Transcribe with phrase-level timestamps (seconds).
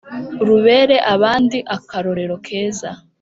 [0.47, 2.89] Rubere abandi akarorero keza